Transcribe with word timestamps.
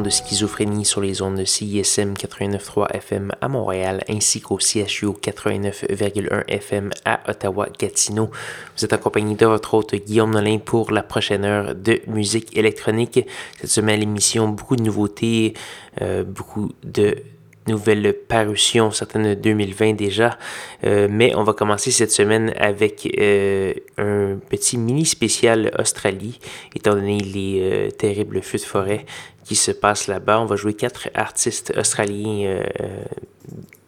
De 0.00 0.10
Schizophrénie 0.10 0.84
sur 0.84 1.00
les 1.00 1.22
ondes 1.22 1.36
de 1.36 1.44
CISM 1.44 2.14
89.3 2.14 2.90
FM 2.92 3.32
à 3.40 3.48
Montréal 3.48 4.02
ainsi 4.08 4.40
qu'au 4.40 4.58
CHU 4.58 5.08
89.1 5.08 6.44
FM 6.48 6.90
à 7.04 7.20
Ottawa-Gatineau. 7.28 8.30
Vous 8.76 8.84
êtes 8.84 8.92
accompagné 8.92 9.34
de 9.34 9.44
votre 9.46 9.74
hôte 9.74 9.94
Guillaume 9.94 10.30
Nolin 10.30 10.58
pour 10.58 10.92
la 10.92 11.02
prochaine 11.02 11.44
heure 11.44 11.74
de 11.74 12.00
musique 12.06 12.56
électronique. 12.56 13.26
Cette 13.60 13.70
semaine, 13.70 14.00
l'émission, 14.00 14.48
beaucoup 14.48 14.76
de 14.76 14.82
nouveautés, 14.82 15.54
euh, 16.00 16.24
beaucoup 16.24 16.70
de 16.84 17.16
nouvelle 17.66 18.14
parution, 18.28 18.90
certaines 18.90 19.30
de 19.30 19.34
2020 19.34 19.94
déjà. 19.94 20.38
Euh, 20.84 21.08
mais 21.10 21.34
on 21.34 21.44
va 21.44 21.52
commencer 21.52 21.90
cette 21.90 22.10
semaine 22.10 22.52
avec 22.58 23.08
euh, 23.18 23.72
un 23.98 24.38
petit 24.48 24.78
mini 24.78 25.06
spécial 25.06 25.70
Australie, 25.78 26.38
étant 26.74 26.94
donné 26.94 27.18
les 27.18 27.60
euh, 27.60 27.90
terribles 27.90 28.42
feux 28.42 28.58
de 28.58 28.64
forêt 28.64 29.06
qui 29.44 29.56
se 29.56 29.70
passent 29.70 30.06
là-bas. 30.06 30.40
On 30.40 30.46
va 30.46 30.56
jouer 30.56 30.74
quatre 30.74 31.08
artistes 31.14 31.72
australiens 31.76 32.62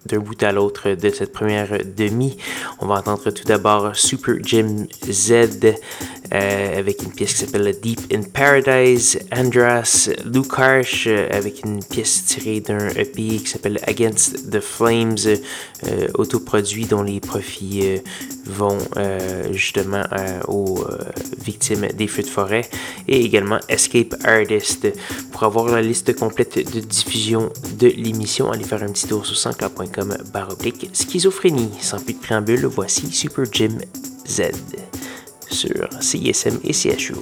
d'un 0.07 0.19
bout 0.19 0.43
à 0.43 0.53
l'autre 0.53 0.91
de 0.91 1.11
cette 1.11 1.33
première 1.33 1.79
demi. 1.97 2.37
On 2.81 2.87
va 2.87 2.97
entendre 2.97 3.31
tout 3.31 3.45
d'abord 3.45 3.95
Super 3.97 4.37
Jim 4.43 4.87
Z 5.09 5.33
euh, 6.33 6.79
avec 6.79 7.03
une 7.03 7.13
pièce 7.13 7.35
qui 7.35 7.45
s'appelle 7.45 7.75
Deep 7.81 8.01
in 8.13 8.23
Paradise, 8.23 9.19
Andras 9.35 10.11
Lukarsh 10.25 11.07
euh, 11.07 11.29
avec 11.31 11.65
une 11.65 11.83
pièce 11.85 12.25
tirée 12.25 12.61
d'un 12.61 12.89
EP 12.91 13.39
qui 13.39 13.47
s'appelle 13.47 13.79
Against 13.87 14.51
the 14.51 14.61
Flames, 14.61 15.17
euh, 15.27 16.09
autoproduit 16.15 16.87
dont 16.87 17.03
les 17.03 17.21
profits 17.21 18.01
vont 18.47 18.79
justement 19.53 20.03
aux 20.49 20.85
victimes 21.43 21.89
des 21.95 22.07
feux 22.07 22.23
de 22.23 22.29
forêt, 22.29 22.69
et 23.09 23.25
également 23.25 23.59
Escape 23.69 24.15
Artist. 24.25 24.87
Pour 25.33 25.45
avoir 25.45 25.67
la 25.69 25.83
liste 25.83 26.15
complète 26.17 26.57
de 26.75 26.81
diffusion 26.81 27.51
de 27.79 27.89
l'émission, 27.89 28.51
allez 28.51 28.65
faire 28.65 28.83
un 28.83 28.93
petit 28.93 29.07
tour 29.07 29.25
sur 29.25 29.37
100.com 29.37 29.94
comme 29.95 30.17
baroblique 30.33 30.91
schizophrénie. 30.93 31.71
Sans 31.81 32.01
plus 32.01 32.15
de 32.15 32.19
préambule, 32.19 32.67
voici 32.67 33.11
Super 33.13 33.45
Jim 33.51 33.79
Z 34.27 34.51
sur 35.51 35.89
CISM 36.03 36.59
et 36.65 36.73
CHU. 36.73 37.15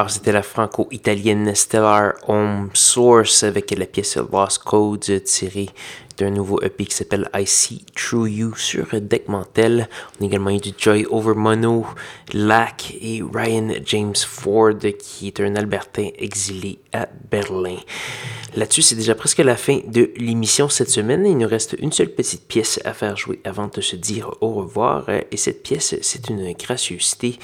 Alors, 0.00 0.08
c'était 0.08 0.32
la 0.32 0.42
franco-italienne 0.42 1.54
Stellar 1.54 2.14
Home 2.26 2.70
Source 2.72 3.42
avec 3.42 3.70
la 3.76 3.84
pièce 3.84 4.16
Lost 4.16 4.62
Codes 4.64 5.24
tirée 5.24 5.68
d'un 6.16 6.30
nouveau 6.30 6.58
EP 6.62 6.86
qui 6.86 6.94
s'appelle 6.94 7.28
I 7.34 7.46
See 7.46 7.84
True 7.94 8.26
You 8.26 8.54
sur 8.56 8.86
Deck 8.98 9.28
Mantel. 9.28 9.90
On 10.18 10.24
a 10.24 10.26
également 10.26 10.48
eu 10.48 10.56
du 10.56 10.72
Joy 10.78 11.04
Over 11.10 11.34
Mono, 11.34 11.86
Lack 12.32 12.94
et 12.98 13.22
Ryan 13.22 13.74
James 13.84 14.16
Ford 14.16 14.78
qui 14.98 15.26
est 15.26 15.38
un 15.38 15.54
Albertain 15.54 16.08
exilé 16.16 16.78
à 16.92 17.08
Berlin. 17.30 17.76
Là-dessus, 18.56 18.82
c'est 18.82 18.96
déjà 18.96 19.14
presque 19.14 19.38
la 19.38 19.56
fin 19.56 19.78
de 19.86 20.10
l'émission 20.16 20.68
cette 20.68 20.90
semaine. 20.90 21.24
Il 21.24 21.38
nous 21.38 21.46
reste 21.46 21.76
une 21.78 21.92
seule 21.92 22.10
petite 22.10 22.48
pièce 22.48 22.80
à 22.84 22.92
faire 22.94 23.16
jouer 23.16 23.40
avant 23.44 23.68
de 23.68 23.80
se 23.80 23.94
dire 23.94 24.34
au 24.40 24.50
revoir. 24.54 25.08
Et 25.30 25.36
cette 25.36 25.62
pièce, 25.62 25.94
c'est 26.02 26.28
une 26.28 26.52
gracieuseté 26.52 27.38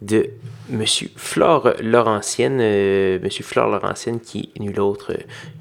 de 0.00 0.30
Monsieur 0.68 1.10
Flore 1.16 1.74
Laurentienne. 1.80 2.58
Euh, 2.60 3.18
Monsieur 3.22 3.44
Flore 3.44 3.68
Laurentienne 3.68 4.20
qui 4.20 4.50
est 4.56 4.60
nul 4.60 4.80
autre 4.80 5.12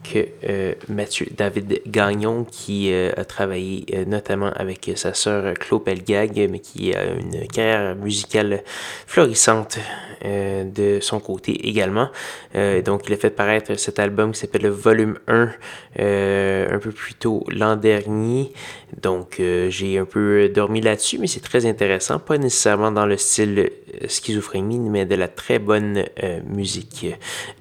que 0.03 0.27
euh, 0.47 0.73
Mathieu 0.87 1.27
David 1.35 1.81
Gagnon 1.87 2.45
qui 2.45 2.93
euh, 2.93 3.11
a 3.17 3.25
travaillé 3.25 3.85
notamment 4.07 4.51
avec 4.55 4.91
sa 4.95 5.13
sœur 5.13 5.53
Claude 5.55 5.83
Pelgag, 5.83 6.47
mais 6.49 6.59
qui 6.59 6.93
a 6.93 7.05
une 7.05 7.47
carrière 7.47 7.95
musicale 7.95 8.63
florissante 9.07 9.79
de 10.23 10.99
son 11.01 11.19
côté 11.19 11.67
également. 11.67 12.07
donc, 12.85 13.03
il 13.07 13.13
a 13.13 13.17
fait 13.23 13.35
paraître 13.35 13.75
cet 13.75 13.99
album 13.99 14.31
qui 14.31 14.39
s'appelle 14.39 14.67
Volume 14.67 15.17
1 15.27 15.51
un 15.95 16.79
peu 16.79 16.91
plus 16.91 17.13
tôt 17.15 17.45
l'an 17.49 17.75
dernier. 17.75 18.51
Donc, 19.01 19.41
j'ai 19.69 19.97
un 19.97 20.05
peu 20.05 20.49
dormi 20.49 20.81
là-dessus, 20.81 21.17
mais 21.17 21.27
c'est 21.27 21.39
très 21.39 21.65
intéressant. 21.65 22.19
Pas 22.19 22.37
nécessairement 22.37 22.91
dans 22.91 23.05
le 23.05 23.17
style 23.17 23.69
schizophrénie, 24.07 24.79
mais 24.79 25.05
de 25.05 25.15
la 25.15 25.27
très 25.27 25.59
bonne 25.59 26.03
euh, 26.23 26.39
musique 26.45 27.05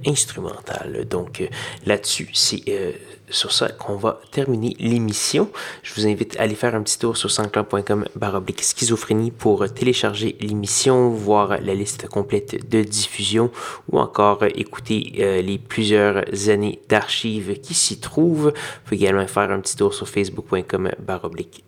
instrumentale. 0.06 1.06
Donc 1.08 1.40
euh, 1.40 1.46
là-dessus, 1.86 2.28
c'est 2.32 2.62
euh, 2.68 2.92
sur 3.32 3.52
ça 3.52 3.68
qu'on 3.68 3.96
va 3.96 4.20
terminer 4.30 4.76
l'émission. 4.78 5.50
Je 5.82 5.94
vous 5.94 6.06
invite 6.06 6.38
à 6.38 6.42
aller 6.42 6.54
faire 6.54 6.74
un 6.74 6.82
petit 6.82 6.98
tour 6.98 7.16
sur 7.16 7.30
sanscloud.com 7.30 8.04
baroblique 8.16 8.62
schizophrénie 8.62 9.30
pour 9.30 9.72
télécharger 9.72 10.36
l'émission, 10.40 11.10
voir 11.10 11.60
la 11.60 11.74
liste 11.74 12.08
complète 12.08 12.68
de 12.68 12.82
diffusion 12.82 13.50
ou 13.90 13.98
encore 13.98 14.44
écouter 14.44 15.42
les 15.42 15.58
plusieurs 15.58 16.24
années 16.48 16.80
d'archives 16.88 17.60
qui 17.60 17.74
s'y 17.74 17.98
trouvent. 17.98 18.52
Vous 18.54 18.80
pouvez 18.84 18.96
également 18.96 19.26
faire 19.26 19.50
un 19.50 19.60
petit 19.60 19.76
tour 19.76 19.94
sur 19.94 20.08
facebook.com 20.08 20.90
baroblique 21.00 21.64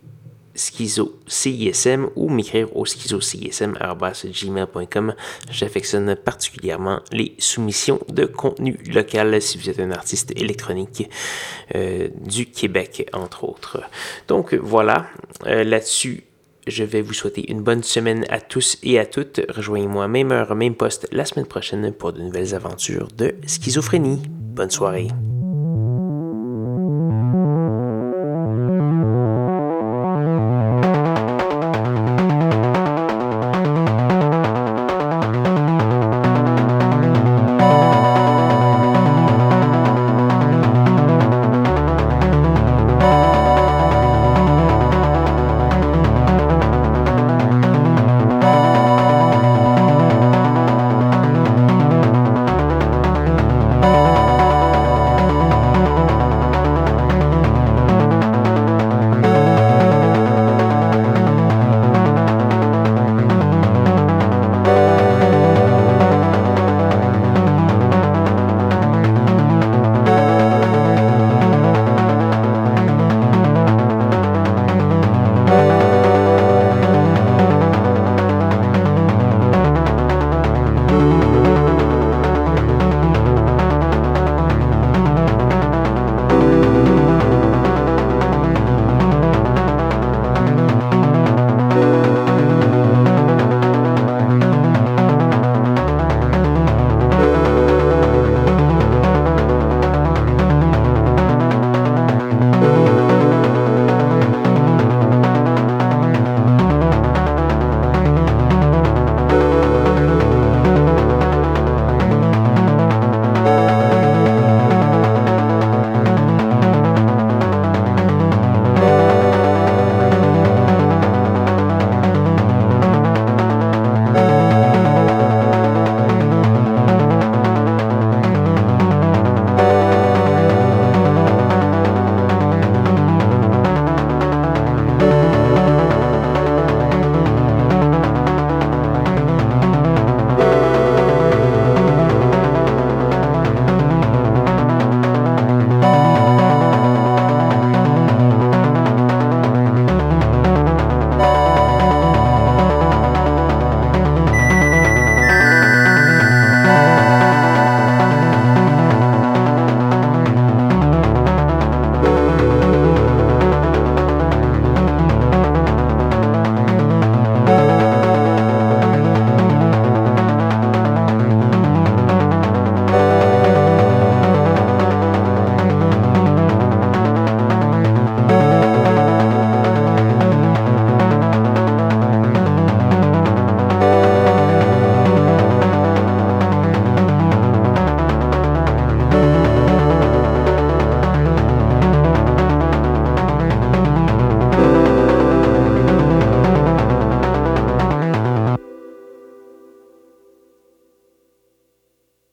schizo 0.55 1.19
CISM 1.27 2.11
ou 2.17 2.29
m'écrire 2.29 2.77
au 2.77 2.85
schizocism.gmail.com. 2.85 5.15
J'affectionne 5.51 6.15
particulièrement 6.17 7.01
les 7.13 7.35
soumissions 7.39 8.01
de 8.09 8.27
contenu 8.27 8.79
local 8.93 9.41
si 9.43 9.59
vous 9.59 9.71
êtes 9.71 9.81
un 9.81 9.91
artiste 9.91 10.31
électronique 10.37 11.11
euh, 11.75 12.09
du 12.21 12.47
Québec, 12.47 13.11
entre 13.13 13.43
autres. 13.45 13.83
Donc 14.29 14.55
voilà, 14.55 15.07
euh, 15.47 15.65
là-dessus, 15.65 16.23
je 16.67 16.85
vais 16.85 17.03
vous 17.03 17.13
souhaiter 17.13 17.51
une 17.51 17.63
bonne 17.63 17.83
semaine 17.83 18.25
à 18.31 18.41
tous 18.41 18.79
et 18.83 18.99
à 18.99 19.07
toutes. 19.07 19.41
Rejoignez-moi 19.49 20.09
même 20.09 20.33
heure, 20.33 20.55
même 20.55 20.75
poste 20.75 21.09
la 21.13 21.25
semaine 21.25 21.47
prochaine 21.47 21.93
pour 21.93 22.13
de 22.13 22.23
nouvelles 22.23 22.55
aventures 22.55 23.09
de 23.17 23.35
schizophrénie. 23.47 24.23
Bonne 24.29 24.71
soirée. 24.71 25.09